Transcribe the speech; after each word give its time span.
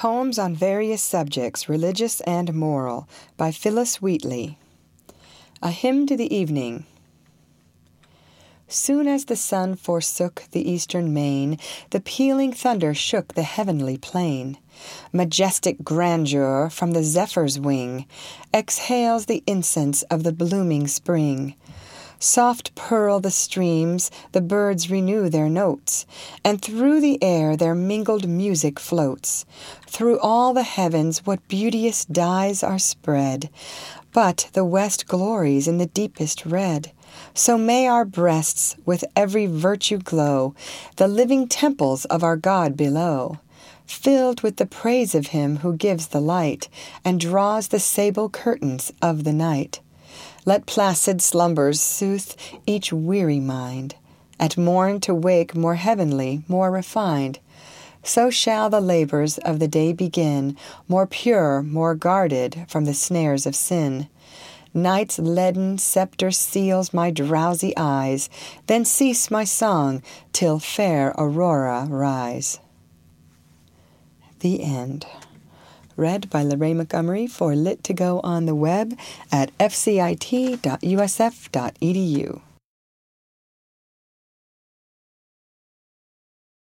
Poems 0.00 0.38
on 0.38 0.54
Various 0.54 1.02
Subjects, 1.02 1.68
Religious 1.68 2.22
and 2.22 2.54
Moral, 2.54 3.06
by 3.36 3.50
Phillis 3.50 4.00
Wheatley. 4.00 4.56
A 5.60 5.70
Hymn 5.70 6.06
to 6.06 6.16
the 6.16 6.34
Evening. 6.34 6.86
Soon 8.66 9.06
as 9.06 9.26
the 9.26 9.36
sun 9.36 9.76
forsook 9.76 10.44
the 10.52 10.66
eastern 10.66 11.12
main, 11.12 11.58
the 11.90 12.00
pealing 12.00 12.50
thunder 12.50 12.94
shook 12.94 13.34
the 13.34 13.42
heavenly 13.42 13.98
plain. 13.98 14.56
Majestic 15.12 15.84
grandeur 15.84 16.70
from 16.70 16.92
the 16.92 17.04
zephyr's 17.04 17.60
wing 17.60 18.06
exhales 18.54 19.26
the 19.26 19.44
incense 19.46 20.02
of 20.04 20.22
the 20.22 20.32
blooming 20.32 20.88
spring. 20.88 21.56
Soft 22.22 22.74
purl 22.74 23.18
the 23.18 23.30
streams, 23.30 24.10
the 24.32 24.42
birds 24.42 24.90
renew 24.90 25.30
their 25.30 25.48
notes, 25.48 26.04
and 26.44 26.60
through 26.60 27.00
the 27.00 27.18
air 27.22 27.56
their 27.56 27.74
mingled 27.74 28.28
music 28.28 28.78
floats. 28.78 29.46
Through 29.86 30.18
all 30.18 30.52
the 30.52 30.62
heavens 30.62 31.24
what 31.24 31.48
beauteous 31.48 32.04
dyes 32.04 32.62
are 32.62 32.78
spread! 32.78 33.48
But 34.12 34.50
the 34.52 34.66
west 34.66 35.06
glories 35.06 35.66
in 35.66 35.78
the 35.78 35.86
deepest 35.86 36.44
red. 36.44 36.92
So 37.32 37.56
may 37.56 37.86
our 37.86 38.04
breasts 38.04 38.76
with 38.84 39.02
every 39.16 39.46
virtue 39.46 39.96
glow, 39.96 40.54
the 40.96 41.08
living 41.08 41.48
temples 41.48 42.04
of 42.04 42.22
our 42.22 42.36
God 42.36 42.76
below 42.76 43.38
filled 43.86 44.42
with 44.42 44.56
the 44.56 44.66
praise 44.66 45.14
of 45.14 45.28
him 45.28 45.56
who 45.58 45.74
gives 45.74 46.08
the 46.08 46.20
light 46.20 46.68
and 47.04 47.18
draws 47.18 47.68
the 47.68 47.80
sable 47.80 48.28
curtains 48.28 48.92
of 49.02 49.24
the 49.24 49.32
night. 49.32 49.80
Let 50.44 50.66
placid 50.66 51.20
slumbers 51.20 51.80
soothe 51.80 52.32
each 52.66 52.92
weary 52.92 53.40
mind, 53.40 53.94
At 54.38 54.56
morn 54.56 55.00
to 55.00 55.14
wake 55.14 55.54
more 55.54 55.74
heavenly, 55.74 56.42
more 56.48 56.70
refined. 56.70 57.38
So 58.02 58.30
shall 58.30 58.70
the 58.70 58.80
labors 58.80 59.38
of 59.38 59.58
the 59.58 59.68
day 59.68 59.92
begin, 59.92 60.56
More 60.88 61.06
pure, 61.06 61.62
more 61.62 61.94
guarded 61.94 62.64
from 62.68 62.86
the 62.86 62.94
snares 62.94 63.46
of 63.46 63.54
sin. 63.54 64.08
Night's 64.72 65.18
leaden 65.18 65.78
scepter 65.78 66.30
seals 66.30 66.94
my 66.94 67.10
drowsy 67.10 67.76
eyes, 67.76 68.30
Then 68.66 68.84
cease 68.84 69.30
my 69.30 69.44
song 69.44 70.02
till 70.32 70.58
fair 70.58 71.14
aurora 71.18 71.86
rise. 71.90 72.60
The 74.40 74.62
End 74.62 75.06
read 76.00 76.30
by 76.30 76.42
Lorraine 76.42 76.78
Montgomery 76.78 77.26
for 77.26 77.52
Lit2Go 77.52 78.20
on 78.24 78.46
the 78.46 78.54
web 78.54 78.98
at 79.30 79.56
fcit.usf.edu. 79.58 80.20